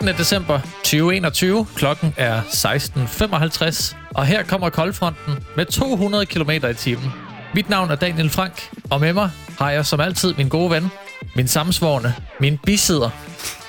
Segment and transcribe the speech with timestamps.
[0.00, 1.66] er den december 2021.
[1.76, 7.12] Klokken er 16.55, og her kommer koldfronten med 200 km i timen.
[7.54, 10.88] Mit navn er Daniel Frank, og med mig har jeg som altid min gode ven,
[11.36, 13.10] min samsvorne, min bisidder.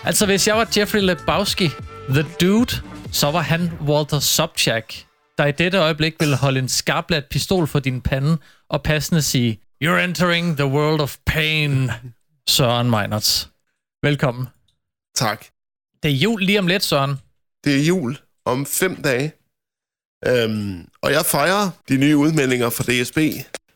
[0.04, 1.70] Altså, hvis jeg var Jeffrey Lebowski,
[2.10, 2.76] The Dude,
[3.12, 4.94] så var han Walter Sobchak,
[5.38, 8.38] der i dette øjeblik ville holde en skarplat pistol for din pande
[8.70, 11.91] og passende sige, You're entering the world of pain,
[12.50, 13.50] Søren Meinerts.
[14.04, 14.48] Velkommen.
[15.16, 15.46] Tak.
[16.04, 17.16] Det er jul lige om lidt, Søren.
[17.64, 19.34] Det er jul om fem dage.
[20.27, 23.18] Øhm, og jeg fejrer de nye udmeldinger fra DSB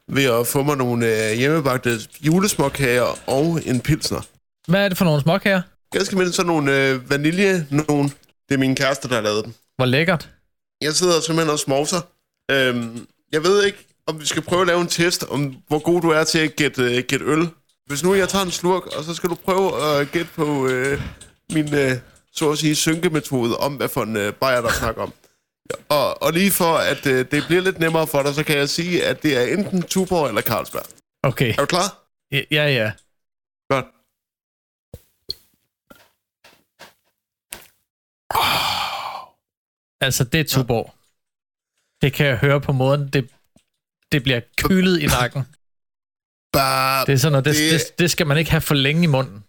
[0.08, 4.22] ved at få mig nogle øh, hjemmebagte julesmåkager og en pilsner.
[4.68, 5.62] Hvad er det for nogle småkager?
[5.92, 8.14] Ganske mindst sådan nogle øh, vanilje nogen.
[8.50, 9.53] Det er min kæreste, der har lavet dem.
[9.76, 10.30] Hvor lækkert.
[10.81, 12.02] Jeg sidder simpelthen og smovser.
[12.52, 16.02] Øhm, jeg ved ikke, om vi skal prøve at lave en test, om hvor god
[16.02, 17.48] du er til at gætte, øh, gætte øl.
[17.88, 21.02] Hvis nu jeg tager en slurk, og så skal du prøve at gætte på øh,
[21.53, 21.92] min, øh,
[22.36, 25.14] så at sige, synkemetode om, hvad for en øh, bajer, der snakker om.
[25.89, 28.69] Og, og lige for, at øh, det bliver lidt nemmere for dig, så kan jeg
[28.69, 30.86] sige, at det er enten Tuborg eller Carlsberg.
[31.23, 31.52] Okay.
[31.53, 32.03] Er du klar?
[32.31, 32.67] Ja, ja.
[32.67, 32.91] ja.
[33.69, 33.86] Godt.
[40.02, 40.94] Altså, det er Tuborg.
[42.02, 43.30] Det kan jeg høre på måden, det,
[44.11, 45.41] det bliver kølet i nakken.
[46.53, 49.03] Bare, Det er sådan noget, det, Det- det, det skal man ikke have for længe
[49.03, 49.44] i munden.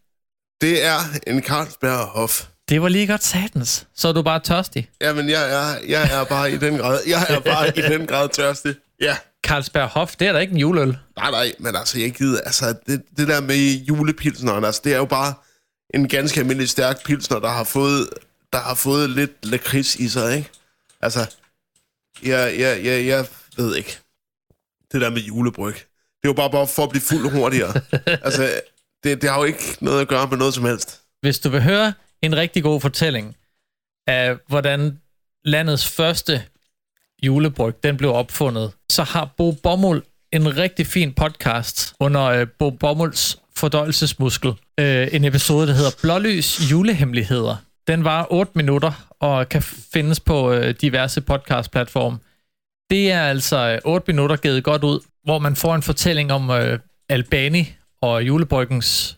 [0.61, 2.49] det er en Carlsberg Hof.
[2.69, 3.87] Det var lige godt satans.
[3.95, 4.91] Så er du bare tørstig.
[5.01, 8.29] Jamen, jeg er, jeg er bare i den grad, jeg er bare i den grad
[8.29, 8.75] tørstig.
[9.01, 9.17] Ja.
[9.47, 10.99] Carlsberg Hof, det er da ikke en juleøl.
[11.17, 14.97] Nej, nej, men altså, jeg gider, altså, det, det der med julepilsneren, altså, det er
[14.97, 15.35] jo bare
[15.95, 18.09] en ganske almindelig stærk pilsner, der har fået,
[18.53, 20.51] der har fået lidt lakrids i sig, ikke?
[21.01, 21.27] Altså,
[22.23, 23.27] jeg, jeg, jeg, jeg
[23.57, 23.99] ved ikke.
[24.93, 25.75] Det der med julebryg.
[25.75, 27.81] Det er jo bare, bare for at blive fuld hurtigere.
[28.27, 28.61] altså,
[29.05, 31.01] det, det har jo ikke noget at gøre med noget som helst.
[31.21, 33.37] Hvis du vil høre en rigtig god fortælling
[34.07, 35.01] af, hvordan
[35.45, 36.43] landets første
[37.23, 42.71] julebryg, den blev opfundet, så har Bo Bommel en rigtig fin podcast under øh, Bo
[42.71, 44.53] Bommels fordøjelsesmuskel.
[44.81, 47.57] Øh, en episode, der hedder Blålys julehemmeligheder.
[47.87, 52.19] Den var 8 minutter og kan findes på øh, diverse podcastplatforme.
[52.91, 56.51] Det er altså øh, 8 minutter givet godt ud, hvor man får en fortælling om
[56.51, 56.79] øh,
[57.09, 59.17] Albani og julebryggens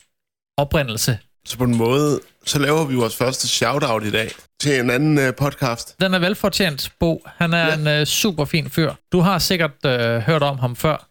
[0.56, 1.18] oprindelse.
[1.48, 5.18] Så på en måde, så laver vi vores første shout-out i dag til en anden
[5.28, 6.00] uh, podcast.
[6.00, 7.22] Den er velfortjent, Bo.
[7.36, 7.74] Han er Ja.
[7.74, 8.92] en øh, super fin fyr.
[9.12, 11.08] Du har sikkert øh, hørt om ham før,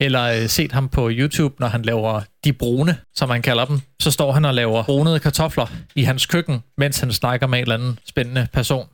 [0.00, 3.80] eller øh, set ham på YouTube, når han laver de brune, som han kalder dem.
[4.02, 7.62] Så står han og laver brunede kartofler i hans køkken, mens han snakker med en
[7.62, 8.86] eller anden spændende person.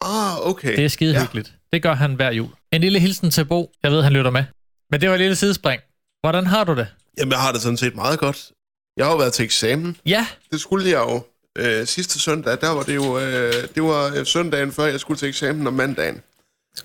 [0.00, 0.76] Ah, okay.
[0.76, 1.20] Det er skide Ja.
[1.20, 1.52] hyggeligt.
[1.72, 2.48] Det gør han hver jul.
[2.72, 3.72] En lille hilsen til Bo.
[3.82, 4.44] Jeg ved, han lytter med.
[4.90, 5.80] Men det var et lille sidespring.
[6.20, 6.86] Hvordan har du det?
[7.18, 8.50] Jamen, jeg har det sådan set meget godt.
[8.96, 9.96] Jeg har jo været til eksamen.
[10.06, 11.22] Ja, Det skulle jeg jo
[11.58, 12.60] øh, sidste søndag.
[12.60, 15.72] Der var det jo øh, det var øh, søndagen før jeg skulle til eksamen om
[15.74, 16.20] mandagen.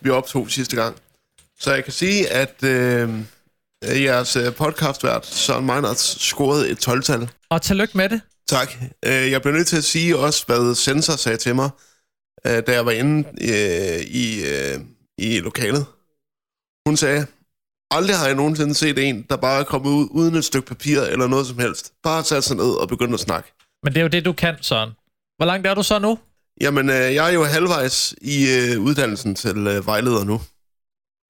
[0.02, 0.98] Vi optog sidste gang.
[1.60, 3.10] Så jeg kan sige, at øh,
[4.04, 7.30] jeres øh, podcastvært Søren Meinerts scorede et 12-tal.
[7.50, 8.22] og tillykke med det.
[8.48, 8.72] Tak.
[9.06, 11.70] Øh, jeg bliver nødt til at sige også, hvad Sensor sagde til mig,
[12.48, 14.80] øh, da jeg var inde øh, i, øh,
[15.18, 15.86] i lokalet.
[16.88, 17.26] Hun sagde,
[17.92, 21.02] aldrig har jeg nogensinde set en, der bare er kommet ud uden et stykke papir
[21.02, 21.94] eller noget som helst.
[22.04, 23.54] Bare sat sig ned og begyndt at snakke.
[23.84, 24.90] Men det er jo det, du kan, Søren.
[25.38, 26.20] Hvor langt er du så nu?
[26.62, 30.42] Jamen, øh, jeg er jo halvvejs i øh, uddannelsen til øh, vejleder nu.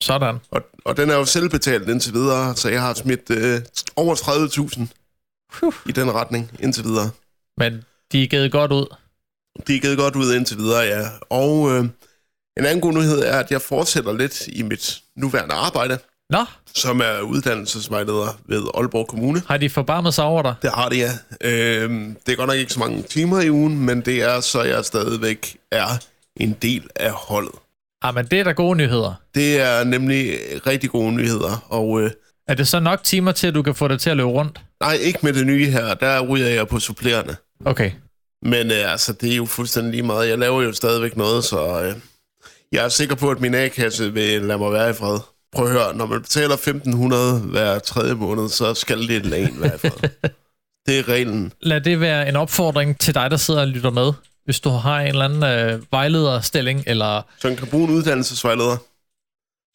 [0.03, 0.35] Sådan.
[0.51, 3.61] Og, og den er jo selvbetalt indtil videre, så jeg har smidt øh,
[3.95, 7.09] over 30.000 i den retning indtil videre.
[7.57, 8.95] Men de er givet godt ud.
[9.67, 11.07] De er givet godt ud indtil videre, ja.
[11.29, 11.79] Og øh,
[12.57, 16.45] en anden god nyhed er, at jeg fortsætter lidt i mit nuværende arbejde, Nå,
[16.75, 19.41] som er uddannelsesvejleder ved Aalborg Kommune.
[19.47, 20.55] har de forbarmet sig over dig?
[20.61, 21.09] Det har det, ja.
[21.41, 21.89] Øh,
[22.25, 24.85] det er godt nok ikke så mange timer i ugen, men det er så, jeg
[24.85, 25.87] stadigvæk er
[26.39, 27.51] en del af holdet.
[28.01, 29.13] Ah, men det er da gode nyheder.
[29.35, 30.37] Det er nemlig
[30.67, 32.11] rigtig gode nyheder, og øh,
[32.47, 34.61] Er det så nok timer til, at du kan få det til at løbe rundt?
[34.81, 37.35] nej, ikke med det nye her, der ryger jeg på supplerende.
[37.65, 37.91] Okay.
[38.41, 40.29] Men øh, altså, det er jo fuldstændig lige meget.
[40.29, 41.95] Jeg laver jo stadigvæk noget, så øh,
[42.71, 45.19] jeg er sikker på, at min A-kasse vil lade mig være i fred.
[45.57, 49.61] Prøv at høre, når man betaler 1.500 hver tredje måned, så skal det lade en
[49.61, 50.09] være i fred.
[50.87, 51.53] det er reglen.
[51.61, 54.13] Lad det være en opfordring til dig, der sidder og lytter med.
[54.45, 58.77] Hvis du har en eller anden øh, vejlederstilling, eller Så kan bruge en uddannelsesvejleder,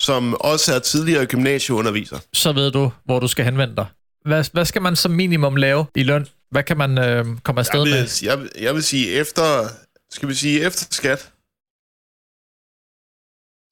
[0.02, 2.18] som også er tidligere gymnasieunderviser.
[2.32, 3.86] så ved du, hvor du skal henvende dig.
[4.24, 6.26] Hvad, hvad skal man som minimum lave i løn?
[6.50, 8.00] Hvad kan man øh, komme afsted Jeg med?
[8.00, 9.68] vil, jeg, vil- jeg vil sige efter,
[10.12, 11.28] skal vi sige efter skat,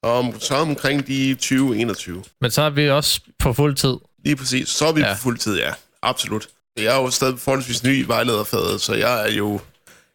[0.03, 2.23] om, så omkring de 20-21.
[2.41, 3.95] Men så er vi også på fuld tid.
[4.25, 4.69] Lige præcis.
[4.69, 5.07] Så er vi ja.
[5.09, 5.15] Ja.
[5.15, 5.73] på fuld tid, ja.
[6.03, 6.49] Absolut.
[6.77, 9.61] Jeg er jo stadig forholdsvis ny i vejlederfaget, så jeg er jo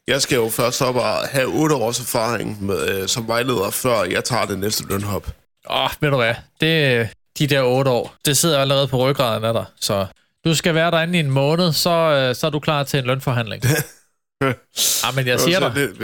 [0.07, 4.03] Jeg skal jo først op og have 8 års erfaring med, øh, som vejleder, før
[4.03, 5.27] jeg tager det næste lønhop.
[5.69, 6.33] Åh, oh, ved du hvad?
[6.61, 7.09] Det,
[7.39, 9.65] de der otte år, det sidder allerede på ryggraden af dig.
[9.81, 10.05] Så
[10.45, 13.05] du skal være derinde i en måned, så, øh, så er du klar til en
[13.05, 13.63] lønforhandling.
[15.05, 15.75] ah, men jeg siger dig.
[15.75, 15.95] Det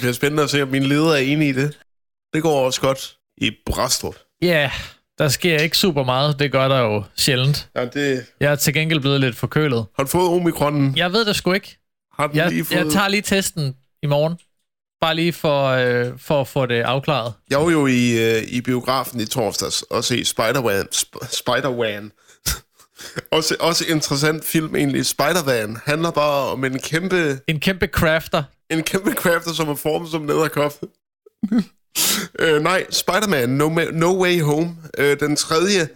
[0.00, 1.78] bliver spændende at se, om min leder er enig i det.
[2.34, 4.14] Det går også godt i Brastrup.
[4.42, 4.70] Ja, yeah,
[5.18, 6.38] der sker ikke super meget.
[6.38, 7.68] Det gør der jo sjældent.
[7.76, 8.26] Ja, det...
[8.40, 9.86] Jeg er til gengæld blevet lidt forkølet.
[9.96, 10.96] Har du fået omikronen?
[10.96, 11.78] Jeg ved det sgu ikke.
[12.18, 12.76] Har du Jeg, lige fået...
[12.78, 14.38] jeg tager lige testen i morgen.
[15.00, 17.32] Bare lige for, øh, for at få det afklaret.
[17.50, 20.86] Jeg var jo i, øh, i biografen i torsdags og se Spider-Man.
[20.94, 22.12] Sp- Spider-Man.
[23.36, 25.06] også, også interessant film egentlig.
[25.06, 28.42] Spider-Man handler bare om en kæmpe, En kæmpe crafter.
[28.70, 30.72] en kæmpe crafter, som er formet som en æderkop.
[32.38, 34.76] øh, nej, Spider-Man no, Ma- no Way Home.
[34.98, 35.88] Øh, den tredje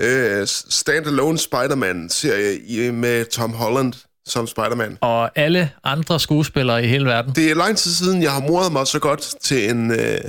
[0.00, 3.92] øh, standalone Spider-Man-serie med Tom Holland
[4.26, 4.98] som Spider-Man.
[5.00, 7.34] Og alle andre skuespillere i hele verden.
[7.34, 10.20] Det er lang tid siden, jeg har moret mig så godt til en, øh,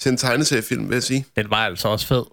[0.00, 1.26] til en tegneseriefilm, vil jeg sige.
[1.36, 2.24] Den var altså også fed.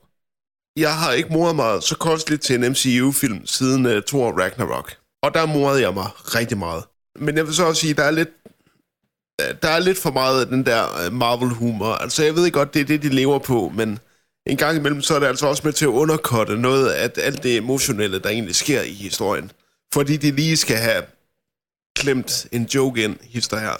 [0.78, 4.96] Jeg har ikke moret mig så kosteligt til en MCU-film siden uh, Thor Ragnarok.
[5.24, 6.84] Og der morede jeg mig rigtig meget.
[7.20, 8.45] Men jeg vil så også sige, der er lidt, øh,
[9.40, 11.94] der er lidt for meget af den der øh, Marvel-humor.
[11.94, 14.00] Altså, jeg ved godt, det er det, de lever på, men
[14.48, 17.44] en gang imellem, så er det altså også med til at underkotte noget af alt
[17.44, 19.52] det emotionelle, der egentlig sker i historien.
[19.94, 21.04] Fordi de lige skal have
[21.96, 23.74] klemt en joke ind, hister her.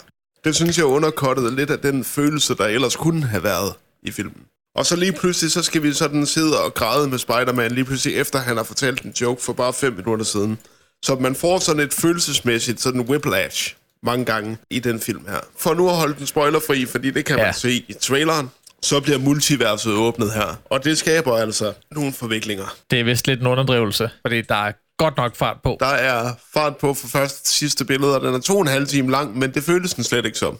[0.44, 4.42] Det synes jeg underkottede lidt af den følelse, der ellers kunne have været i filmen.
[4.74, 8.16] Og så lige pludselig, så skal vi sådan sidde og græde med Spider-Man, lige pludselig
[8.16, 10.58] efter han har fortalt en joke for bare fem minutter siden.
[11.04, 15.40] Så man får sådan et følelsesmæssigt sådan whiplash mange gange i den film her.
[15.58, 17.44] For nu at holde den spoilerfri, fordi det kan ja.
[17.44, 18.50] Man se i traileren,
[18.82, 20.60] så bliver multiverset åbnet her.
[20.64, 22.76] Og det skaber altså nogle forviklinger.
[22.90, 25.76] Det er vist lidt en underdrivelse, fordi der er godt nok fart på.
[25.80, 28.68] Der er fart på for første til sidste billede, og den er to og en
[28.68, 30.58] halv time lang, men det føles den slet ikke som.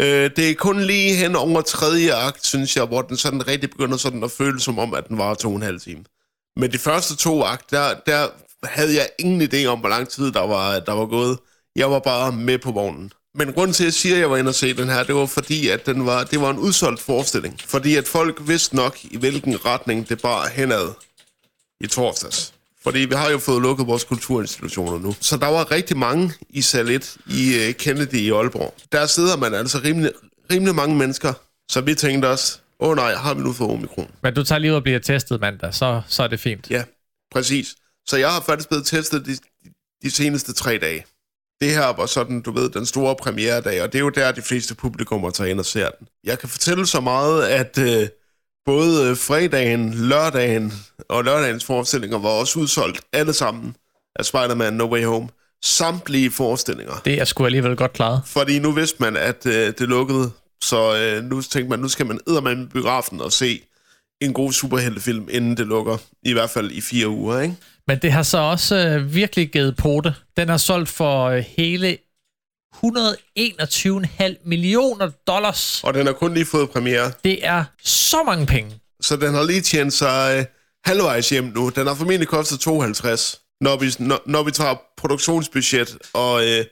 [0.00, 3.70] Øh, det er kun lige hen over tredje akt, synes jeg, hvor den sådan rigtig
[3.70, 6.04] begynder sådan at føle som om, at den var to og en halv time.
[6.56, 8.28] Men de første to akt, der, der
[8.62, 11.38] havde jeg ingen idé om, hvor lang tid der var, der var gået.
[11.76, 13.12] Jeg var bare med på vognen.
[13.34, 15.14] Men grunden til, at jeg siger, at jeg var inde og se den her, det
[15.14, 17.60] var fordi, at den var, det var en udsolgt forestilling.
[17.66, 20.88] Fordi at folk vidste nok, i hvilken retning det bar henad
[21.80, 22.54] i torsdags.
[22.82, 25.14] Fordi vi har jo fået lukket vores kulturinstitutioner nu.
[25.20, 28.74] Så der var rigtig mange i sal 1 i uh, Kennedy i Aalborg.
[28.92, 30.12] Der sidder man altså rimelig,
[30.52, 31.32] rimelig mange mennesker.
[31.70, 34.10] Så vi tænkte os, åh oh, nej, har vi nu fået omikron?
[34.22, 36.70] Men du tager lige ud og bliver testet mandag, så, så er det fint.
[36.70, 36.84] Ja,
[37.32, 37.74] præcis.
[38.06, 39.36] Så jeg har faktisk blevet testet de,
[40.02, 41.04] de seneste tre dage.
[41.60, 44.42] Det her var sådan, du ved, den store premieredag, og det er jo der, de
[44.42, 46.08] fleste publikummer tager ind og ser den.
[46.24, 48.08] Jeg kan fortælle så meget, at øh,
[48.66, 50.72] både øh, fredagen, lørdagen
[51.08, 53.76] og lørdagens forestillinger var også udsolgt alle sammen
[54.16, 55.28] af Spider-Man No Way Home.
[55.64, 57.02] Samtlige forestillinger.
[57.04, 58.22] Det er sgu alligevel godt klaret.
[58.26, 60.30] Fordi nu vidste man, at øh, det lukkede,
[60.62, 63.62] så øh, nu tænkte man, nu skal man i biografen og se
[64.20, 65.96] en god superheltefilm, inden det lukker.
[66.22, 67.56] I hvert fald i fire uger, ikke?
[67.88, 70.14] Men det har så også øh, virkelig givet pote.
[70.36, 71.98] Den er solgt for øh, hele
[72.74, 75.84] 121,5 millioner dollars.
[75.84, 77.12] Og den har kun lige fået premiere.
[77.24, 78.80] Det er så mange penge.
[79.00, 80.44] Så den har lige tjent sig øh,
[80.84, 81.68] halvvejs hjem nu.
[81.68, 86.64] Den har formentlig kostet 52, når vi, når, når vi tager produktionsbudget og, øh,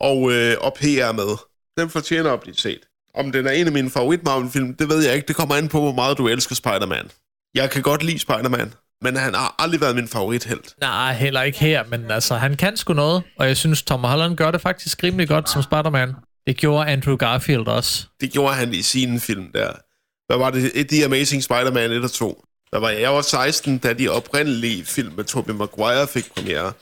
[0.00, 1.36] og, øh, og PR med.
[1.78, 2.80] Den fortjener at blive set.
[3.14, 5.28] Om den er en af mine favorit Marvel-film, det ved jeg ikke.
[5.28, 7.10] Det kommer an på, hvor meget du elsker Spider-Man.
[7.54, 10.74] Jeg kan godt lide Spider-Man, men han har aldrig været min favorithelt.
[10.80, 14.36] Nej, heller ikke her, men altså, han kan sgu noget, og jeg synes, Tom Holland
[14.36, 16.14] gør det faktisk rimelig godt som Spider-Man.
[16.46, 18.06] Det gjorde Andrew Garfield også.
[18.20, 19.72] Det gjorde han i sin film der.
[20.26, 20.88] Hvad var det?
[20.88, 22.44] The Amazing Spider-Man 1 og 2.
[22.72, 26.72] Der var jeg var 16, da de oprindelige film med Tobey Maguire fik premiere.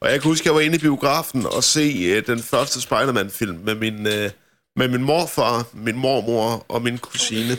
[0.00, 2.80] Og jeg kan huske, at jeg var inde i biografen og se uh, den første
[2.80, 4.30] Spider-Man-film med min, uh,
[4.76, 7.56] med min morfar, min mormor og min kusine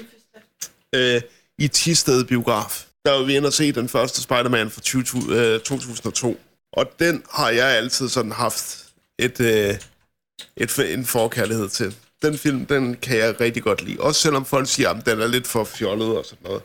[0.98, 1.22] uh,
[1.58, 2.86] i Tisted biograf.
[3.06, 6.40] Der var vi inde og se den første Spider-Man fra 20, uh, 2002.
[6.74, 8.86] Og den har jeg altid sådan haft
[9.20, 9.46] et, uh,
[10.58, 11.96] et, en forkærlighed til.
[12.22, 14.00] Den film, den kan jeg rigtig godt lide.
[14.00, 16.62] Også selvom folk siger, at den er lidt for fjollet og sådan noget.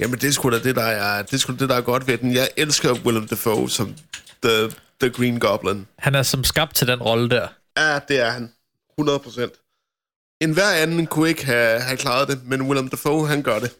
[0.00, 1.80] Jamen, det er sgu da det, der er, det er, sgu da det, der er
[1.80, 2.34] godt ved den.
[2.34, 3.94] Jeg elsker Willem Dafoe som
[4.42, 5.86] The, the Green Goblin.
[5.98, 7.48] Han er som skabt til den rolle der.
[7.78, 8.52] Ja, det er han.
[8.98, 9.52] 100 procent.
[10.40, 13.72] En hver anden kunne ikke have, have klaret det, men Willem Dafoe, han gør det.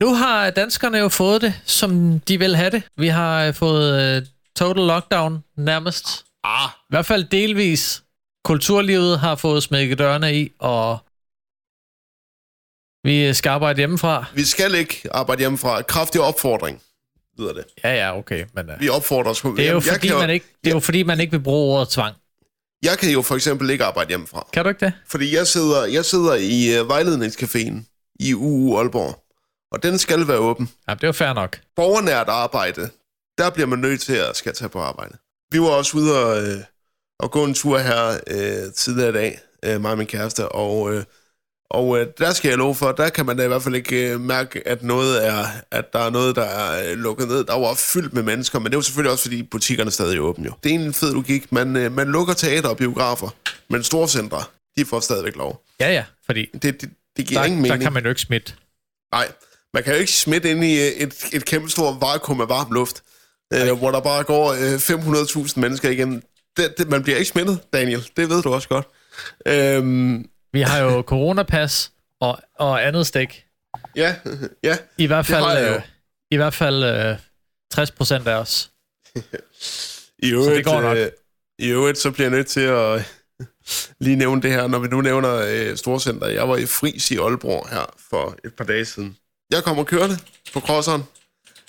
[0.00, 2.82] Nu har danskerne jo fået det, som de vil have det.
[2.96, 4.26] Vi har øh, fået uh,
[4.56, 6.24] total lockdown nærmest.
[6.44, 8.02] Ah, I hvert fald delvis.
[8.44, 10.98] Kulturlivet har fået smækket dørene i, og
[13.04, 14.24] vi skal arbejde hjemmefra.
[14.34, 15.82] vi skal ikke arbejde hjemmefra.
[15.82, 16.82] Kraftig opfordring,
[17.38, 17.64] lyder det.
[17.84, 18.44] Ja, ja, okay.
[18.54, 19.40] Men, uh, Vi opfordrer os.
[19.40, 21.88] det, er jo fordi, man ikke, det er jo fordi, man ikke vil bruge ordet
[21.88, 22.16] tvang.
[22.82, 24.46] Jeg kan jo for eksempel ikke arbejde hjemmefra.
[24.52, 24.92] Kan du ikke det?
[25.06, 29.24] Fordi jeg sidder, jeg sidder i uh, vejledningscaféen i UU Aalborg,
[29.72, 30.70] og den skal være åben.
[30.88, 31.60] Ja, det er jo fair nok.
[31.76, 32.90] Borgernært arbejde,
[33.38, 35.16] der bliver man nødt til at skal tage på arbejde.
[35.52, 36.58] Vi var også ude og, øh,
[37.20, 40.94] og gå en tur her øh, tidligere i dag, øh, mig og min kæreste, og,
[40.94, 41.04] øh,
[41.70, 44.12] og øh, der skal jeg love for, der kan man da i hvert fald ikke
[44.12, 47.44] øh, mærke, at, noget er, at der er noget, der er øh, lukket ned.
[47.44, 50.20] Der var fyldt med mennesker, men det er jo selvfølgelig også, fordi butikkerne stadig er
[50.20, 50.52] åbne jo.
[50.64, 51.52] Det er en fed logik.
[51.52, 53.28] Man, øh, man lukker teater og biografer,
[53.68, 54.42] men storcentre,
[54.76, 55.64] de får stadigvæk lov.
[55.80, 57.82] Ja, ja, fordi Det, det, det giver der, ingen der mening.
[57.82, 58.52] kan man jo ikke smitte.
[59.12, 59.28] Nej,
[59.74, 62.72] man kan jo ikke smitte ind i øh, et, et kæmpe stort vakuum af varm
[62.72, 63.02] luft,
[63.54, 64.74] øh, hvor der bare går øh,
[65.46, 66.22] 500.000 mennesker igennem.
[66.56, 68.10] Det, det, man bliver ikke smittet, Daniel.
[68.16, 68.86] Det ved du også godt.
[69.46, 73.44] Øhm, Vi har jo coronapas og, og andet stik.
[73.96, 74.16] ja,
[74.62, 74.76] ja.
[74.98, 75.82] I hvert fald, øh,
[76.30, 77.16] i hvert fald øh,
[77.70, 78.70] 60 procent af os.
[80.22, 80.96] I øvrigt, det går nok.
[80.96, 81.10] Øh,
[81.58, 83.14] I øvrigt, så bliver jeg nødt til at
[84.00, 86.26] lige nævne det her, når vi nu nævner øh, Storcenter.
[86.26, 89.16] Jeg var i Fris i Aalborg her for et par dage siden.
[89.50, 90.18] Jeg kommer kørende
[90.52, 91.02] på crosseren,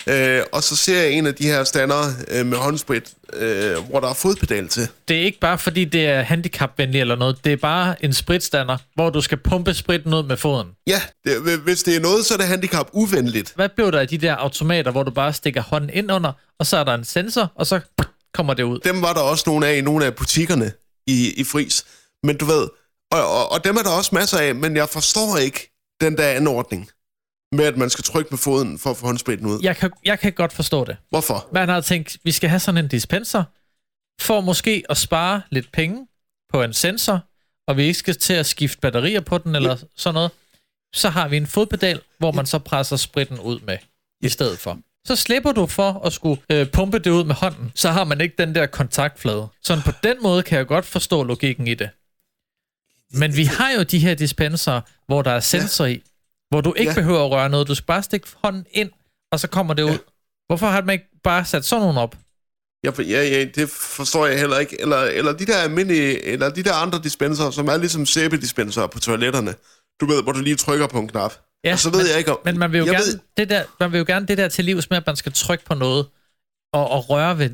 [0.06, 4.00] øh, og så ser jeg en af de her standere øh, med håndsprit, øh, hvor
[4.00, 4.88] der er fodpedal til.
[5.08, 7.44] Det er ikke bare fordi, det er handicapvenligt eller noget.
[7.44, 10.68] Det er bare en spritstander, hvor du skal pumpe spritten ud med foden.
[10.86, 13.52] Ja, det, hvis det er noget, så er det handicap uvenligt.
[13.56, 16.66] Hvad blev der af de der automater, hvor du bare stikker hånden ind under, og
[16.66, 17.80] så er der en sensor, og så
[18.34, 18.78] kommer det ud?
[18.78, 20.72] Dem var der også nogle af i nogle af butikkerne
[21.06, 21.84] i, i Fris.
[22.22, 22.68] Men du ved,
[23.12, 26.28] og, og, og dem er der også masser af, men jeg forstår ikke den der
[26.28, 26.90] anordning
[27.52, 29.60] med, at man skal trykke med foden for at få håndspritten ud.
[29.62, 30.96] Jeg kan, jeg kan godt forstå det.
[31.10, 31.48] Hvorfor?
[31.52, 33.44] Man har tænkt, vi skal have sådan en dispenser,
[34.20, 36.06] for måske at spare lidt penge
[36.52, 37.20] på en sensor,
[37.66, 40.30] og vi ikke skal til at skifte batterier på den eller sådan noget.
[40.94, 43.78] Så har vi en fodpedal, hvor man så presser spritten ud med
[44.22, 44.78] i stedet for.
[45.04, 47.72] Så slipper du for at skulle øh, pumpe det ud med hånden.
[47.74, 49.48] Så har man ikke den der kontaktflade.
[49.62, 51.90] Sådan på den måde kan jeg godt forstå logikken i det.
[53.12, 56.02] Men vi har jo de her dispenser, hvor der er sensor i,
[56.50, 56.94] hvor du ikke Ja.
[56.94, 57.68] behøver at røre noget.
[57.68, 58.90] Du skal bare stikke hånden ind,
[59.32, 59.98] og så kommer det ud.
[60.46, 62.16] Hvorfor har man ikke bare sat sådan nogle op?
[62.84, 64.80] Ja, for- ja, ja, det forstår jeg heller ikke.
[64.80, 69.00] Eller, eller de der almindelige, eller de der andre dispenser, som er ligesom sæbedispenser på
[69.00, 69.54] toiletterne.
[70.00, 71.32] Du ved, hvor du lige trykker på en knap.
[71.64, 72.38] Ja, og så ved men, jeg ikke om...
[72.44, 74.64] Men man vil, jo gerne, ved- det der, man vil jo gerne det der til
[74.64, 76.06] livs med, at man skal trykke på noget,
[76.72, 77.50] og, og røre ved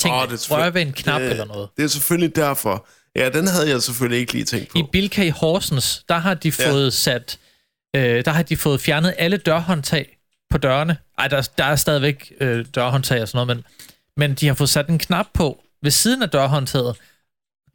[0.00, 1.68] ting, oh, det røre ved en knap det- eller noget.
[1.76, 2.86] Det er selvfølgelig derfor.
[3.16, 4.78] Ja, den havde jeg selvfølgelig ikke lige tænkt på.
[4.78, 6.70] I Bilka i Horsens, der har de Ja.
[6.72, 7.38] fået sat,
[7.96, 10.18] øh, der har de fået fjernet alle dørhåndtag
[10.50, 10.96] på dørene.
[11.18, 13.64] Ej, der, der er stadigvæk øh, dørhåndtag og sådan noget, men,
[14.28, 16.96] men de har fået sat en knap på ved siden af dørhåndtaget.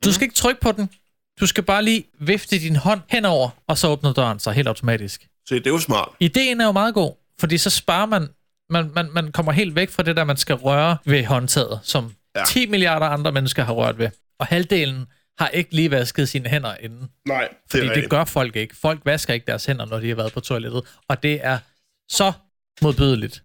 [0.04, 0.14] Du Mhm.
[0.14, 0.90] skal ikke trykke på den.
[1.40, 5.28] Du skal bare lige vifte din hånd henover, og så åbner døren sig helt automatisk.
[5.48, 6.10] Så det er jo smart.
[6.20, 8.28] Ideen er jo meget god, fordi så sparer man,
[8.70, 12.14] man, man, man kommer helt væk fra det der, man skal røre ved håndtaget, som
[12.36, 12.44] ja.
[12.46, 14.10] 10 milliarder andre mennesker har rørt ved.
[14.40, 15.06] Og halvdelen
[15.40, 17.10] har ikke lige vasket sine hænder inden.
[17.28, 18.76] Nej, det Fordi er det, gør folk ikke.
[18.76, 20.84] Folk vasker ikke deres hænder, når de har været på toilettet.
[21.10, 21.58] Og det er
[22.10, 22.32] så
[22.82, 23.44] modbydeligt.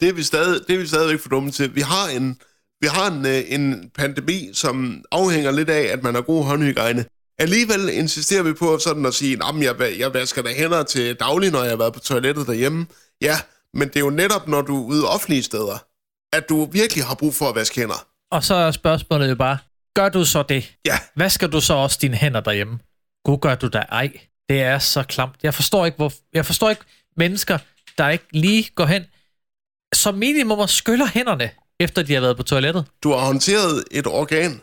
[0.00, 1.74] Det er vi stadig, det er vi stadigvæk for dumme til.
[1.74, 2.40] Vi har en,
[2.80, 7.04] vi har en, øh, en pandemi, som afhænger lidt af, at man har god håndhygiejne.
[7.38, 11.50] Alligevel insisterer vi på sådan at sige, at jeg, jeg vasker da hænder til daglig,
[11.50, 12.86] når jeg har været på toilettet derhjemme.
[13.20, 13.36] Ja,
[13.74, 15.84] men det er jo netop, når du er ude offentlige steder,
[16.32, 18.06] at du virkelig har brug for at vaske hænder.
[18.30, 19.58] Og så er spørgsmålet jo bare,
[20.00, 20.74] gør du så det?
[20.84, 22.78] Ja, Vasker du så også dine hænder derhjemme?
[23.24, 24.12] Gud gør du da ej.
[24.48, 25.34] Det er så klamt.
[25.42, 26.82] Jeg forstår ikke, hvor, jeg forstår ikke
[27.16, 27.58] mennesker,
[27.98, 29.04] der ikke lige går hen,
[29.94, 32.84] som minimum og skyller hænderne, efter de har været på toilettet.
[33.02, 34.60] du har håndteret et organ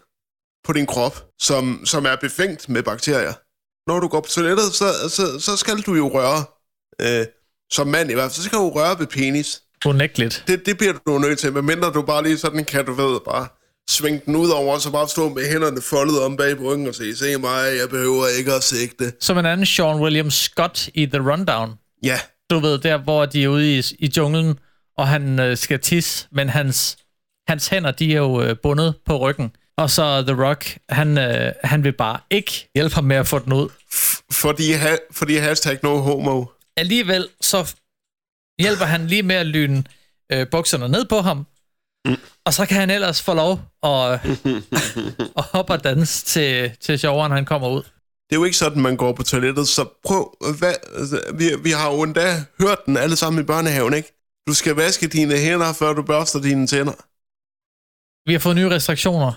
[0.65, 3.33] på din krop, som, som er befængt med bakterier.
[3.89, 6.45] Når du går på toilettet, så, så, så skal du jo røre,
[7.01, 7.25] øh,
[7.71, 9.61] som mand i hvert fald, så skal du røre ved penis.
[9.85, 10.43] Unægteligt.
[10.47, 13.47] Det, det bliver du nødt til, medmindre du bare lige sådan kan, du ved, bare
[13.89, 16.87] svinge den ud over, og så bare stå med hænderne foldet om bag på ryggen
[16.87, 19.13] og sige, se mig, jeg behøver ikke at sigte.
[19.19, 21.73] Som en anden Sean William Scott i The Rundown.
[22.03, 24.59] Ja, Du ved, der hvor de er ude i, i junglen,
[24.97, 26.97] og han øh, skal tisse, men hans,
[27.47, 29.51] hans hænder, de er jo øh, bundet på ryggen.
[29.77, 33.39] Og så The Rock, han, øh, han vil bare ikke hjælpe ham med at få
[33.39, 33.69] den ud.
[34.31, 36.45] fordi, ha, fordi hashtag no homo.
[36.77, 37.75] alligevel så
[38.59, 39.83] hjælper han lige med at lyne
[40.31, 41.45] øh, bukserne ned på ham,
[42.07, 42.17] mm.
[42.45, 44.19] og så kan han ellers få lov at,
[45.39, 47.83] at hoppe og danse til, til sjoveren, han kommer ud.
[48.29, 51.71] Det er jo ikke sådan, man går på toilettet, så prøv, hvad, altså, vi, vi
[51.71, 54.13] har jo endda hørt den alle sammen i børnehaven, ikke?
[54.47, 56.93] Du skal vaske dine hænder, før du børster dine tænder.
[58.27, 59.33] Vi har fået nye restriktioner,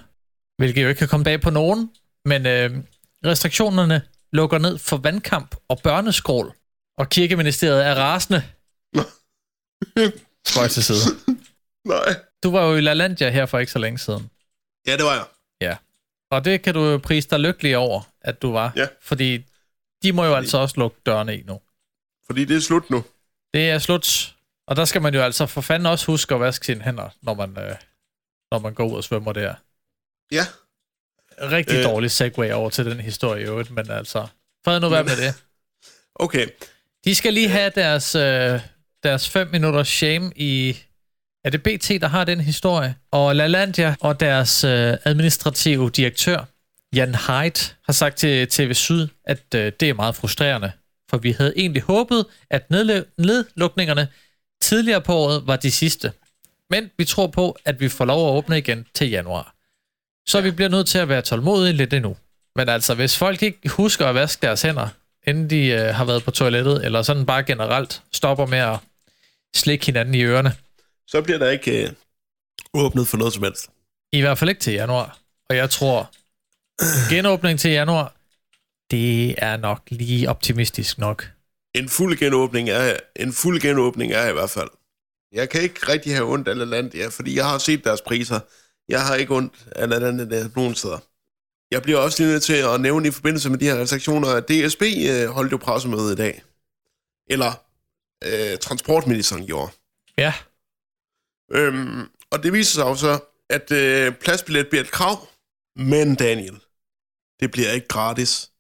[0.59, 1.91] hvilket jo ikke kan komme bag på nogen,
[2.25, 2.71] men øh,
[3.27, 6.53] restriktionerne lukker ned for vandkamp og børneskrål,
[6.99, 8.43] og kirkeministeriet er rasende.
[10.51, 11.17] Spøj til side.
[11.85, 12.15] Nej.
[12.43, 14.31] Du var jo i LaLandia her for ikke så længe siden.
[14.87, 15.25] Ja, det var jeg.
[15.61, 15.77] Ja.
[16.31, 18.73] Og det kan du jo prise dig lykkelig over, at du var.
[18.77, 18.87] Ja.
[19.01, 19.45] Fordi
[20.03, 21.61] de må jo altså også lukke dørene i nu.
[22.27, 23.05] Fordi det er slut nu.
[23.55, 24.35] Det er slut.
[24.67, 27.35] Og der skal man jo altså for fanden også huske at vaske sine hænder, når
[27.35, 27.77] man, øh,
[28.51, 29.55] når man går ud og svømmer der.
[30.33, 30.47] Ja.
[31.43, 31.85] Rigtig øh.
[31.85, 34.27] Dårlig segue over til den historie i øvrigt, men altså,
[34.65, 35.35] fred nu være med det.
[36.15, 36.47] Okay.
[37.05, 38.61] De skal lige have deres, øh,
[39.03, 40.79] deres 5 minutter shame i...
[41.45, 42.95] Er det BT, der har den historie?
[43.11, 46.45] Og LaLandia og deres øh, administrative direktør,
[46.97, 50.73] Jan Heidt, har sagt til TV Syd, at øh, det er meget frustrerende.
[51.11, 54.09] For vi havde egentlig håbet, at nedlukningerne
[54.63, 56.13] tidligere på året var de sidste.
[56.71, 59.55] Men vi tror på, at vi får lov at åbne igen til januar.
[60.27, 62.17] Så vi bliver nødt til at være tålmodige lidt endnu.
[62.57, 64.89] Men altså, hvis folk ikke husker at vaske deres hænder,
[65.27, 68.79] inden de øh, har været på toilettet, eller sådan bare generelt stopper med at
[69.55, 70.53] slikke hinanden i ørerne,
[71.11, 71.93] så bliver der ikke øh,
[72.75, 73.71] åbnet for noget som helst.
[74.13, 75.19] i hvert fald ikke til januar.
[75.49, 76.11] Og jeg tror,
[76.83, 78.15] en genåbning til januar,
[78.91, 81.31] det er nok lige optimistisk nok.
[81.75, 84.71] En fuld genåbning er, en fuld genåbning er i hvert fald.
[85.33, 88.41] Jeg kan ikke rigtig have ondt af LaLandia, fordi jeg har set deres priser.
[88.89, 90.99] Jeg har ikke ondt af LaLandia nogen steder.
[91.71, 94.49] Jeg bliver også lige nødt til at nævne i forbindelse med de her restriktioner, at
[94.49, 96.43] DSB øh, holdt jo pressemøde i dag.
[97.31, 97.53] Eller
[98.25, 99.73] øh, transportministeren gjorde.
[100.19, 100.35] Ja,
[101.53, 103.19] Øhm, og det viser sig jo så,
[103.51, 105.29] at øh, pladsbillet bliver et krav.
[105.77, 106.61] Men Daniel,
[107.41, 108.51] det bliver ikke gratis.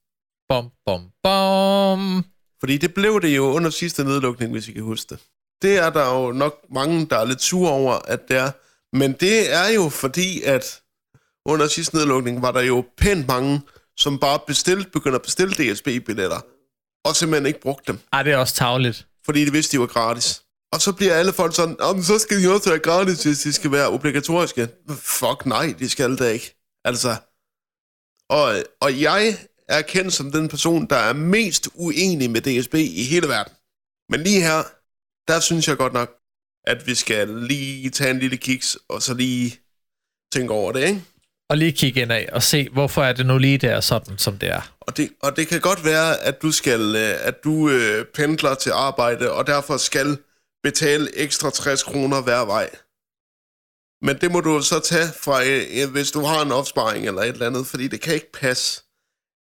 [0.48, 2.24] bom, bom, bom.
[2.60, 5.18] Fordi det blev det jo under sidste nedlukning, hvis I kan huske det.
[5.62, 8.50] Det er der jo nok mange, der er lidt sure over, at det er.
[8.96, 10.82] Men det er jo fordi, at
[11.46, 13.60] under sidste nedlukning var der jo pænt mange,
[13.96, 16.40] som bare bestilte, begyndte at bestille DSB-billetter,
[17.04, 19.06] og simpelthen ikke brugte dem, Ej, det er også tavligt.
[19.26, 20.42] fordi de vidste, de var gratis.
[20.72, 23.52] Og så bliver alle folk sådan, om så skal de også være gratis, hvis de
[23.52, 24.68] skal være obligatoriske.
[24.90, 26.56] Fuck nej, de skal da ikke.
[26.84, 27.16] Altså,
[28.28, 33.04] og, og jeg er kendt som den person, der er mest uenig med DSB i
[33.04, 33.52] hele verden.
[34.08, 34.62] Men lige her,
[35.28, 36.10] der synes jeg godt nok,
[36.66, 39.58] at vi skal lige tage en lille kiks, og så lige
[40.32, 41.02] tænke over det, ikke?
[41.50, 44.38] Og lige kigge ind af og se, hvorfor er det nu lige der sådan, som
[44.38, 44.74] det er.
[44.80, 48.54] Og det, og det kan godt være, at du skal, øh, at du øh, pendler
[48.54, 50.18] til arbejde, og derfor skal
[50.62, 52.70] betale ekstra 60 kroner hver vej.
[54.02, 57.28] Men det må du så tage fra, øh, hvis du har en opsparing eller et
[57.28, 58.82] eller andet, fordi det kan ikke passe,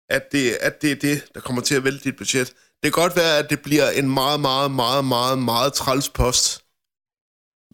[0.09, 2.49] at det, at det er det, der kommer til at vælte dit budget.
[2.83, 6.65] Det kan godt være, at det bliver en meget, meget, meget, meget, meget træls post.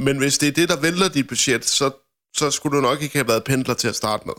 [0.00, 1.90] Men hvis det er det, der vælter dit budget, så,
[2.36, 4.34] så skulle du nok ikke have været pendler til at starte med.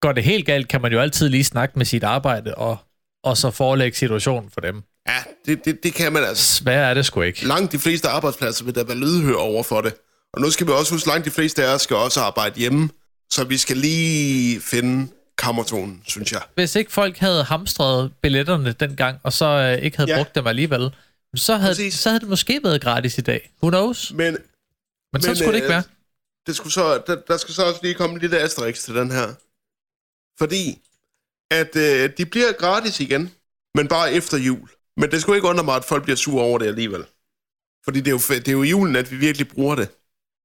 [0.00, 2.76] Går det helt galt, kan man jo altid lige snakke med sit arbejde og,
[3.22, 4.82] og så forelægge situationen for dem.
[5.08, 6.54] Ja, det, det, det kan man altså.
[6.54, 7.46] Sværere er det sgu ikke.
[7.46, 9.94] langt de fleste arbejdspladser vil der være lydhør over for det.
[10.32, 12.90] Og nu skal vi også huske, langt de fleste af os skal også arbejde hjemme,
[13.30, 16.40] så vi skal lige finde kammertonen, synes jeg.
[16.54, 20.16] Hvis ikke folk havde hamstret billetterne dengang, og så øh, ikke havde Ja.
[20.16, 20.90] brugt dem alligevel,
[21.34, 21.94] så havde, Præcis.
[21.94, 23.50] så havde det måske været gratis i dag.
[23.62, 24.12] Who knows?
[24.12, 24.38] Men, Men,
[25.12, 25.82] Men så skulle det øh, ikke være.
[26.46, 29.10] det skulle så, der, der skal så også lige komme en lille asterix til den
[29.10, 29.26] her.
[30.38, 30.78] Fordi,
[31.50, 33.30] at øh, de bliver gratis igen,
[33.74, 34.68] men bare efter jul.
[34.96, 37.04] Men det skulle ikke undre mig, at folk bliver sure over det alligevel.
[37.84, 39.88] Fordi det er jo, det er jo i julen, at vi virkelig bruger det.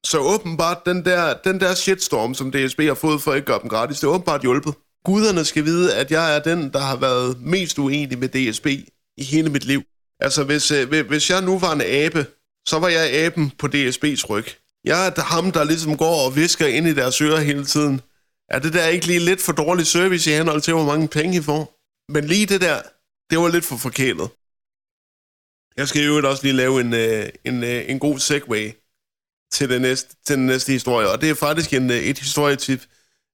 [0.06, 3.60] Så åbenbart, den der, den der shitstorm, som DSB har fået for at ikke gøre
[3.62, 4.74] dem gratis, det er åbenbart hjulpet.
[5.06, 8.66] Guderne skal vide, at jeg er den, der har været mest uenig med DSB
[9.18, 9.82] i hele mit liv.
[10.20, 12.26] Altså, hvis, øh, hvis- hvis jeg nu var en abe,
[12.68, 14.46] så var jeg aben på DSB's ryg.
[14.86, 18.02] Jeg er ham, der ligesom går og visker ind i deres ører hele tiden.
[18.50, 21.38] Er det der ikke lige lidt for dårlig service i henhold til, hvor mange penge
[21.38, 21.80] I får?
[22.12, 22.82] Men lige det der,
[23.30, 24.30] det var lidt for forkælet.
[25.78, 28.74] Jeg skal øvrigt også lige lave en, øh, en, øh, en god segue
[29.52, 31.10] til den, næste, til den næste historie.
[31.10, 32.82] Og det er faktisk en, øh, et historietip,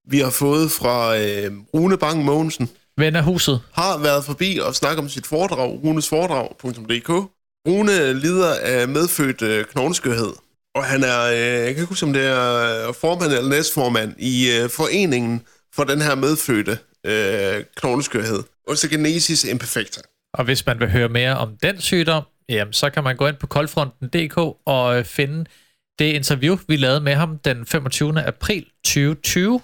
[0.08, 2.69] vi har fået fra øh, Rune Bang Mogensen.
[2.98, 3.62] Ven af huset.
[3.74, 7.10] Har været forbi og snakket om sit foredrag, runesforedrag.dk.
[7.67, 10.34] Rune lider af medfødt øh, knogleskørhed.
[10.76, 14.52] Og han er, øh, jeg kan ikke huske, om det er formand eller næstformand i
[14.52, 15.41] øh, foreningen
[15.74, 18.43] for den her medfødte øh, knogleskørhed.
[18.67, 20.02] Osteogenesis imperfecta.
[20.38, 23.36] Og hvis man vil høre mere om den sygdom, jamen, så kan man gå ind
[23.36, 25.45] på koldfronten.dk og øh, finde
[26.00, 28.21] det interview, vi lavede med ham den 25.
[28.21, 29.62] april 2020.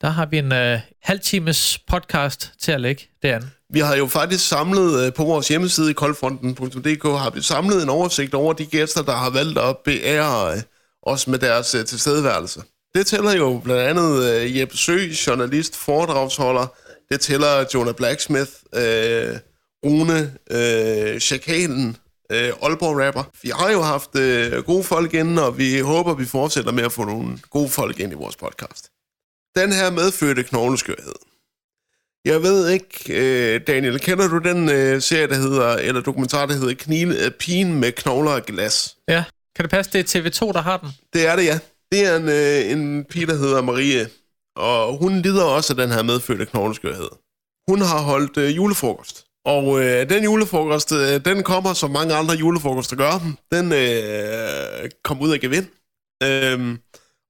[0.00, 3.46] Der har vi en øh, halv times podcast til at lægge derinde.
[3.72, 7.88] Vi har jo faktisk samlet øh, på vores hjemmeside i koldfronten.dk har vi samlet en
[7.88, 10.62] oversigt over de gæster, der har valgt at beære øh,
[11.02, 12.62] os med deres øh, tilstedeværelse.
[12.94, 16.66] Det tæller jo blandt andet øh, Jeppe Sø, journalist, foredragsholder.
[17.12, 19.36] Det tæller Jonah Blacksmith, øh,
[19.84, 21.96] Rune, øh, Chakalen,
[22.32, 23.24] øh, Aalborg-rapper.
[23.42, 26.92] Vi har jo haft øh, gode folk inde, og vi håber, vi fortsætter med at
[26.92, 28.90] få nogle gode folk ind i vores podcast.
[29.56, 31.14] Den her medfødte knogleskørhed,
[32.24, 33.14] Jeg ved ikke,
[33.54, 37.30] øh, Daniel, kender du den øh, serie, der hedder, eller dokumentar, der hedder Knile, øh,
[37.30, 38.96] Pigen med knogler og glas?
[39.08, 39.24] Ja,
[39.56, 40.88] kan det passe, det er TV2, der har den?
[41.12, 41.58] Det er det, ja.
[41.92, 44.08] Det er en, øh, en pige, der hedder Marie,
[44.56, 47.08] og hun lider også af den her medfødte knogleskørhed.
[47.68, 52.34] Hun har holdt øh, julefrokost, og øh, den julefrokost, øh, den kommer, som mange andre
[52.34, 53.12] julefrokoster gør,
[53.52, 55.66] den øh, kom ud af gevind.
[56.22, 56.78] Øhm,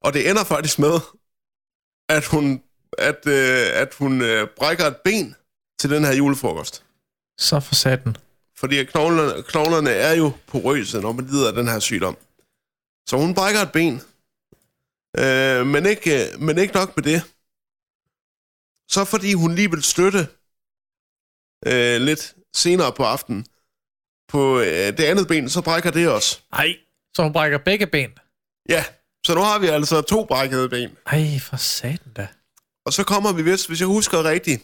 [0.00, 1.00] og det ender faktisk med,
[2.09, 2.62] at hun,
[2.98, 5.35] at, øh, at hun øh, brækker et ben
[5.79, 6.85] til den her julefrokost.
[7.38, 8.16] Så for satan.
[8.57, 12.16] Fordi knoglerne, knoglerne er jo porøse, når man lider af den her sygdom.
[13.09, 14.00] Så hun brækker et ben.
[15.18, 17.22] Øh, men, ikke, øh, men ikke nok med det.
[18.88, 20.29] Så fordi hun lige vil støtte
[21.66, 23.46] øh, lidt senere på aftenen
[24.29, 26.40] på øh, det andet ben, så brækker det også.
[26.53, 26.77] Nej.
[27.16, 28.11] Så hun brækker begge ben?
[28.68, 28.85] Ja,
[29.27, 30.90] så nu har vi altså to brækkede ben.
[31.07, 32.27] Ej, for satan da.
[32.87, 34.62] Og så kommer vi vist, hvis jeg husker rigtigt,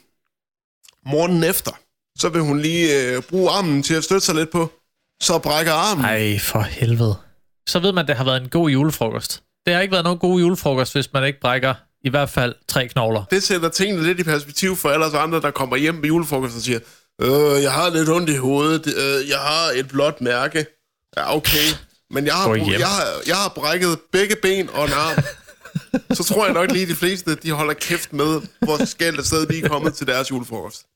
[1.06, 1.72] morgenen efter,
[2.18, 4.72] så vil hun lige øh, bruge armen til at støtte sig lidt på.
[5.22, 6.04] Så brækker armen.
[6.04, 7.16] Ej, for helvede.
[7.68, 9.42] Så ved man, at det har været en god julefrokost.
[9.66, 12.88] Det har ikke været nogen god julefrokost, hvis man ikke brækker i hvert fald tre
[12.88, 13.24] knogler.
[13.30, 16.56] Det sætter tingene lidt i perspektiv for alle os andre, der kommer hjem med julefrokost
[16.56, 16.80] og siger,
[17.22, 20.66] øh, jeg har lidt ondt i hovedet, øh, jeg har et blåt mærke.
[21.16, 21.68] Ja, okay.
[22.10, 25.22] Men jeg har, jeg, har, jeg har brækket begge ben og en arm.
[26.16, 29.46] så tror jeg nok lige, de fleste, de holder kæft med, hvor skældt af sted
[29.46, 30.86] de er kommet til deres julefrokost.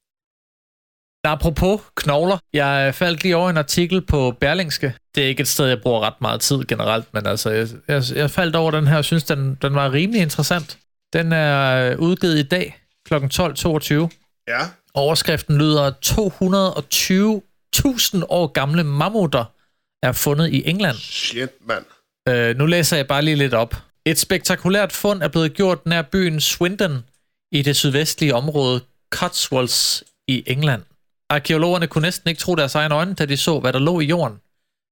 [1.24, 4.94] Apropos knogler, jeg faldt lige over en artikel på Berlingske.
[5.14, 8.02] Det er ikke et sted, jeg bruger ret meget tid generelt, men altså, jeg, jeg,
[8.14, 10.78] jeg faldt over den her og synes, den, den var rimelig interessant.
[11.14, 13.14] Den er udgivet i dag kl.
[13.14, 13.20] 12.22.
[14.48, 14.60] Ja.
[14.94, 15.92] Overskriften lyder
[18.20, 19.44] 220.000 år gamle mammutter
[20.02, 20.96] er fundet i England.
[20.96, 21.84] Shit, mand.
[22.28, 23.76] Øh, nu læser jeg bare lige lidt op.
[24.04, 27.04] Et spektakulært fund er blevet gjort nær byen Swindon
[27.52, 30.82] i det sydvestlige område Cotswolds i England.
[31.30, 34.04] Arkeologerne kunne næsten ikke tro deres egne øjne, da de så, hvad der lå i
[34.04, 34.40] jorden.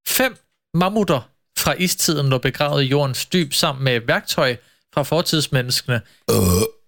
[0.07, 0.37] Fem
[0.73, 4.55] mammutter fra istiden lå begravet i jordens dyb sammen med værktøj
[4.93, 6.01] fra fortidsmenneskene.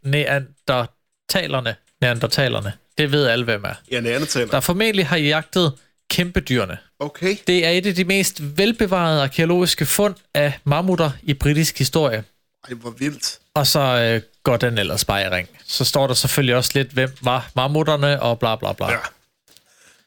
[0.04, 1.76] Neandertalerne.
[2.02, 2.74] Neandertalerne.
[2.98, 3.74] Det ved alle, hvem er.
[3.92, 4.48] Ja, neandertaler.
[4.48, 5.74] Der formentlig har jagtet
[6.10, 6.78] kæmpedyrene.
[7.00, 7.38] Okay.
[7.48, 12.24] Det er et af de mest velbevarede arkeologiske fund af mammutter i britisk historie.
[12.70, 13.40] Ej, hvor vildt.
[13.54, 15.50] Og så øh, går den ellers bare i ring.
[15.66, 18.92] Så står der selvfølgelig også lidt, hvem var mammutterne og bla bla bla.
[18.92, 18.98] Ja.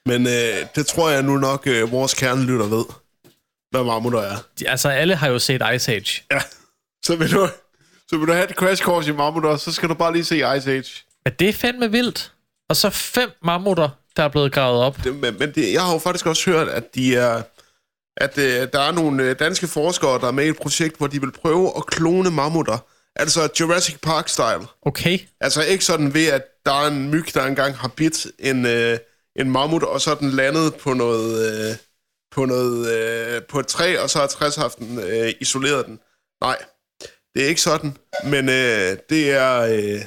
[0.07, 2.85] Men øh, det tror jeg nu nok, øh, vores kernelytter ved,
[3.71, 4.37] hvad mammutter er.
[4.59, 6.23] De, altså, alle har jo set Ice Age.
[6.33, 6.41] Ja.
[7.05, 7.49] Så vil du,
[8.09, 10.37] så vil du have et crash course i mammutter, så skal du bare lige se
[10.37, 11.05] Ice Age.
[11.25, 12.33] Men det er fandme vildt.
[12.69, 15.05] Og så fem mammutter, der er blevet gravet op.
[15.05, 17.43] Det, men men det, jeg har jo faktisk også hørt, at de er
[18.21, 21.07] at øh, der er nogle øh, danske forskere, der er med i et projekt, hvor
[21.07, 22.79] de vil prøve at klone mammutter.
[23.17, 24.67] Altså Jurassic Park-style.
[24.83, 25.19] Okay.
[25.41, 28.99] Altså ikke sådan ved, at der er en myg, der engang har bidt en, øh,
[29.37, 31.77] en mammut, og så er den landet på noget, øh,
[32.31, 36.01] på, noget øh, på et træ, og så har træshaften øh, isoleret den.
[36.41, 36.57] Nej,
[37.35, 37.97] det er ikke sådan.
[38.25, 39.61] Men øh, det er...
[39.61, 40.01] Øh,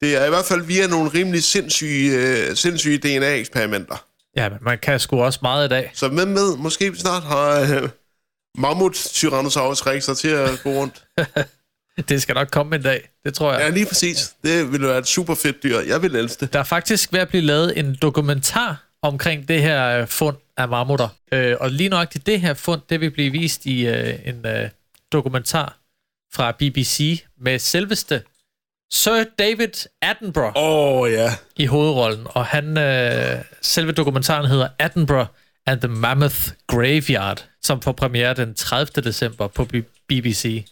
[0.00, 4.04] det er i hvert fald via nogle rimelig sindssyge, øh, sindssyge DNA-eksperimenter.
[4.36, 5.90] Ja, men man kan sgu også meget i dag.
[5.94, 7.88] Så hvem ved, måske vi snart har øh,
[8.58, 11.04] mammut Tyrannosaurus rexer til at gå rundt.
[12.08, 13.08] Det skal nok komme en dag.
[13.24, 13.60] Det tror jeg.
[13.60, 14.34] Ja, lige præcis.
[14.44, 15.78] Det ville være et super fedt dyr.
[15.78, 16.52] Jeg vil elske det.
[16.52, 20.68] Der er faktisk ved at blive lavet en dokumentar omkring det her øh, fund af
[20.68, 21.08] mammutter.
[21.32, 24.68] Øh, og lige nøjagtigt det her fund, det vil blive vist i øh, en øh,
[25.12, 25.78] dokumentar
[26.34, 28.22] fra BBC med selveste
[28.92, 31.34] Sir David Attenborough oh, ja.
[31.56, 32.26] i hovedrollen.
[32.30, 35.28] Og han, øh, selve dokumentaren hedder Attenborough
[35.66, 39.02] and the Mammoth Graveyard, som får premiere den 30.
[39.02, 39.74] december på B-
[40.08, 40.64] BBC.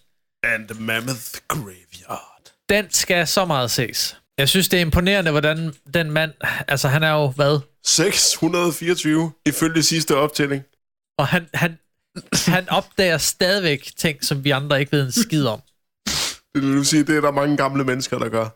[0.43, 2.53] And the Mammoth Graveyard.
[2.69, 4.17] Den skal så meget ses.
[4.39, 6.33] Jeg synes, det er imponerende, hvordan den mand...
[6.69, 7.61] Altså, han er jo, hvad?
[7.85, 10.63] 624 ifølge sidste optælling.
[11.19, 11.79] Og han, han,
[12.47, 15.61] han opdager stadigvæk ting, som vi andre ikke ved en skid om.
[16.55, 18.49] Det vil du sige, det er der mange gamle mennesker, der gør.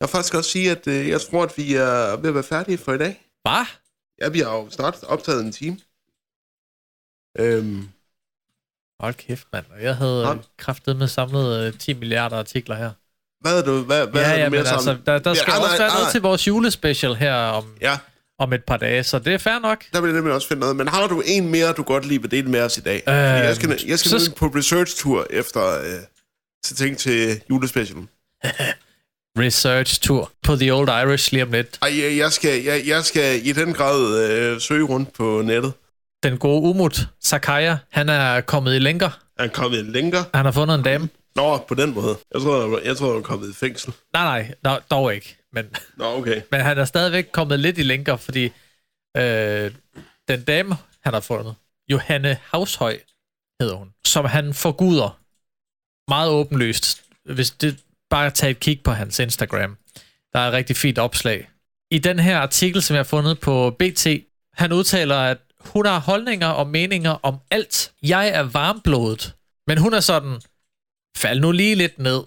[0.00, 2.42] Jeg vil faktisk også sige, at øh, jeg tror, at vi er ved at være
[2.44, 3.22] færdige for i dag.
[3.42, 3.64] Hvad?
[4.20, 5.78] Ja, vi har jo snart optaget en time.
[7.38, 7.88] Øhm,
[9.00, 9.64] Hold kæft, mand.
[9.80, 10.40] Jeg havde Hold.
[10.58, 12.90] kraftet med samlet øh, 10 milliarder artikler her.
[13.40, 15.58] hvad er du, hvad, hvad ja, ja, mere men altså, der, der skal Ja, ja,
[15.58, 17.98] nej, også være nej, noget til vores julespecial her om, Ja,
[18.38, 19.84] om et par dage, så det er fair nok.
[19.92, 20.76] der vil jeg nemlig også finde noget.
[20.76, 22.94] Men har du en mere, du godt lige vil dele med os i dag?
[22.96, 26.00] Øhm, Fordi jeg skal, jeg skal så på research-tur efter øh,
[26.64, 28.08] til ting til julespecialen.
[29.38, 31.78] Research tour på The Old Irish lige om lidt.
[31.82, 35.72] Ej, jeg, jeg, skal, jeg, jeg skal i den grad øh, søge rundt på nettet.
[36.22, 39.06] Den gode Umut Sakaya, han er kommet i lænker.
[39.38, 40.24] Er han kommet en længere?
[40.34, 41.08] Han har fundet en dame.
[41.36, 42.16] Nå, på den måde.
[42.34, 43.94] Jeg tror, jeg, jeg tror, han er kommet i fængsel.
[44.12, 45.36] Nej, nej, dog ikke.
[45.52, 45.64] Men,
[45.96, 46.42] Nå, okay.
[46.50, 48.44] men han er stadigvæk kommet lidt i lænker, fordi
[49.16, 49.72] øh,
[50.28, 51.54] den dame, han har fundet,
[51.88, 52.98] Johanne Havshøj
[53.60, 55.18] hedder hun, som han forguder
[56.10, 57.02] meget åbenlyst.
[57.24, 57.78] Hvis det
[58.10, 59.76] bare tage et kig på hans Instagram.
[60.32, 61.48] Der er et rigtig fint opslag.
[61.90, 64.06] I den her artikel, som jeg har fundet på BT,
[64.52, 67.92] han udtaler, at hun har holdninger og meninger om alt.
[68.02, 69.34] Jeg er varmblodet.
[69.66, 70.40] Men hun er sådan,
[71.16, 72.24] fald nu lige lidt ned.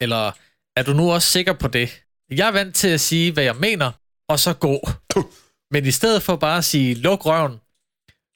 [0.00, 0.32] Eller
[0.76, 2.02] er du nu også sikker på det?
[2.30, 3.92] Jeg er vant til at sige, hvad jeg mener,
[4.28, 4.88] og så gå.
[5.72, 7.60] Men i stedet for bare at sige, luk røven,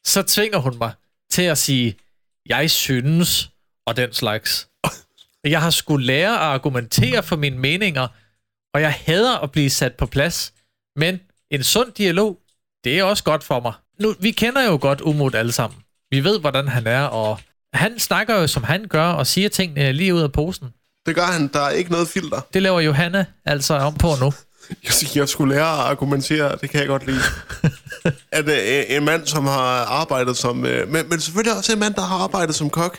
[0.07, 0.93] så tvinger hun mig
[1.31, 1.97] til at sige,
[2.47, 3.51] jeg synes,
[3.87, 4.69] og den slags.
[5.45, 8.09] Jeg har skulle lære at argumentere for mine meninger,
[8.75, 10.53] og jeg hader at blive sat på plads.
[10.97, 12.39] Men en sund dialog,
[12.85, 13.73] det er også godt for mig.
[13.99, 15.81] Nu, vi kender jo godt Umut alle sammen.
[16.11, 17.41] Vi ved, hvordan han er, og
[17.75, 20.69] han snakker jo, som han gør, og siger tingene lige ud af posen.
[21.07, 21.49] Det gør han.
[21.49, 22.41] Der er ikke noget filter.
[22.55, 24.33] Det laver Johanne altså om på nu.
[24.71, 27.21] Jeg, jeg skulle lære at argumentere, det kan jeg godt lide.
[28.39, 30.67] at øh, en mand, som har arbejdet som...
[30.67, 32.99] Øh, men, men selvfølgelig også en mand, der har arbejdet som kok.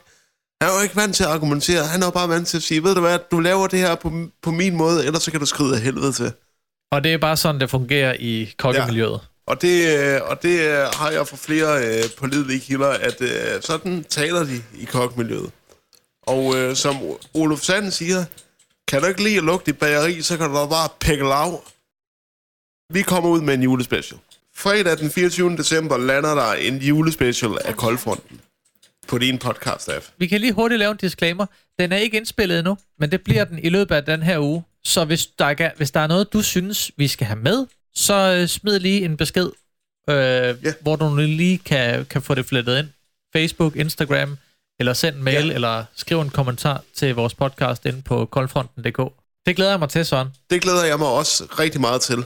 [0.62, 1.86] Han er jo ikke vant til at argumentere.
[1.86, 3.96] Han er jo bare vant til at sige, ved du hvad, du laver det her
[3.96, 4.12] på,
[4.44, 6.32] på min måde, ellers så kan du skride af helvede til.
[6.92, 9.20] Og det er bare sådan, det fungerer i kokkemiljøet.
[9.50, 13.62] Og det, øh, og det øh, har jeg fra flere øh, pålidelige kilder, at øh,
[13.62, 15.52] sådan taler de i kokmiljøet.
[16.28, 16.96] Og øh, som
[17.34, 18.26] Olof Sand siger,
[18.88, 21.64] kan du ikke lide at lugte i bageri, så kan du da bare pikke lav.
[22.94, 24.20] Vi kommer ud med en julespecial.
[24.56, 25.58] Fredag den 24.
[25.58, 28.42] december lander der en julespecial af Koldfronten
[29.08, 30.12] på din podcast-app.
[30.18, 31.46] Vi kan lige hurtigt lave en disclaimer.
[31.80, 34.64] Den er ikke indspillet endnu, men det bliver den i løbet af den her uge.
[34.84, 38.14] Så hvis der, er, hvis der er noget, du synes, vi skal have med, så
[38.42, 39.50] øh, smid lige en besked,
[40.10, 40.56] øh, yeah.
[40.82, 42.88] hvor du lige kan, kan få det flettet ind.
[43.34, 44.38] Facebook, Instagram,
[44.80, 45.54] eller send en mail, Ja.
[45.54, 49.14] eller skriv en kommentar til vores podcast inde på koldfronten.dk.
[49.46, 50.28] Det glæder jeg mig til, Søren.
[50.50, 52.24] Det glæder jeg mig også rigtig meget til.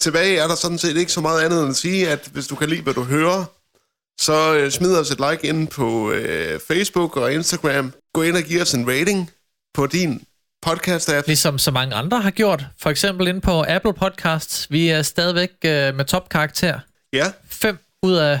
[0.00, 2.54] Tilbage er der sådan set ikke så meget andet end at sige, at hvis du
[2.56, 3.44] kan lide, hvad du hører,
[4.20, 7.92] så øh, smid os et like ind på øh, Facebook og Instagram.
[8.14, 9.30] Gå ind og giv os en rating
[9.74, 10.22] på din
[10.66, 11.26] podcast-app.
[11.26, 12.66] Ligesom så mange andre har gjort.
[12.80, 14.70] For eksempel inde på Apple Podcasts.
[14.70, 16.78] Vi er stadigvæk øh, med topkarakter.
[17.12, 18.40] Ja, 5 ud af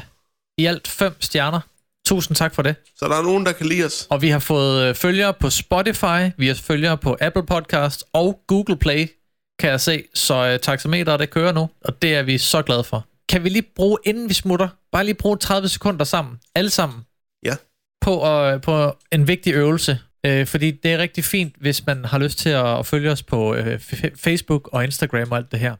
[0.58, 1.60] i alt 5 stjerner.
[2.06, 2.74] Tusind tak for det.
[2.96, 4.06] så der er nogen, der kan lide os.
[4.10, 8.40] Og vi har fået øh, følgere på Spotify, vi har følgere på Apple Podcast og
[8.46, 9.06] Google Play,
[9.58, 10.04] kan jeg se.
[10.14, 13.06] Så øh, taxameteret, det kører nu, og det er vi så glade for.
[13.28, 17.00] Kan vi lige bruge, inden vi smutter, bare lige bruge 30 sekunder sammen, alle sammen,
[17.44, 17.54] Ja.
[18.00, 19.98] på, øh, på en vigtig øvelse.
[20.26, 23.22] Øh, fordi det er rigtig fint, hvis man har lyst til at, at følge os
[23.22, 25.76] på øh, f- Facebook og Instagram og alt det her.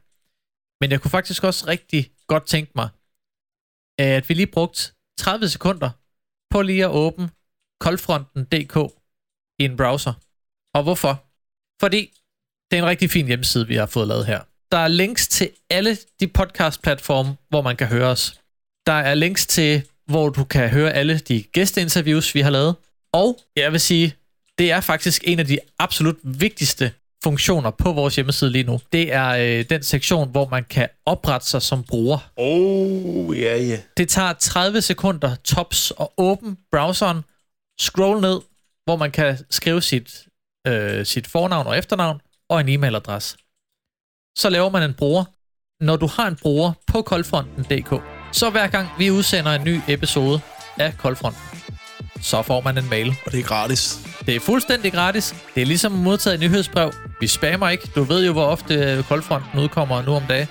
[0.81, 2.89] Men jeg kunne faktisk også rigtig godt tænke mig,
[3.99, 4.83] at vi lige brugte
[5.19, 5.91] 30 sekunder
[6.51, 7.31] på lige at åbne
[7.81, 8.77] koldfronten.dk
[9.59, 10.13] i en browser.
[10.75, 11.25] Og hvorfor?
[11.81, 12.13] Fordi
[12.71, 14.41] det er en rigtig fin hjemmeside, vi har fået lavet her.
[14.73, 18.41] Der er links til alle de podcast-platforme, hvor man kan høre os.
[18.87, 22.77] Der er links til, hvor du kan høre alle de gæsteinterviews, vi har lavet.
[23.13, 24.15] Og jeg vil sige,
[24.59, 26.93] det er faktisk en af de absolut vigtigste
[27.25, 28.81] funktioner på vores hjemmeside lige nu.
[28.93, 32.31] Det er øh, den sektion, hvor man kan oprette sig som bruger.
[32.37, 33.79] Oh, ja, ja.
[33.97, 37.23] Det tager 30 sekunder tops at åbne browseren,
[37.81, 38.41] scroll ned,
[38.85, 40.27] hvor man kan skrive sit,
[40.67, 43.37] øh, sit fornavn og efternavn og en e-mailadresse.
[44.39, 45.25] Så laver man en bruger.
[45.85, 50.41] Når du har en bruger på koldfronten.dk, så hver gang vi udsender en ny episode
[50.79, 51.43] af Koldfronten,
[52.21, 53.17] så får man en mail.
[53.27, 53.99] Og det er gratis.
[54.27, 55.35] Det er fuldstændig gratis.
[55.55, 56.93] Det er ligesom at modtage et nyhedsbrev.
[57.21, 57.91] Vi spammer ikke.
[57.95, 60.49] Du ved jo, hvor ofte øh, Koldfronten udkommer nu om dagen.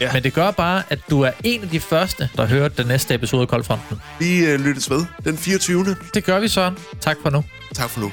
[0.00, 0.12] Ja.
[0.12, 3.14] Men det gør bare, at du er en af de første, der hører den næste
[3.14, 4.00] episode af Koldfronten.
[4.18, 5.96] Vi øh, lyttes ved den 24.
[6.14, 6.78] Det gør vi, Søren.
[7.00, 7.44] Tak for nu.
[7.74, 8.12] Tak for nu.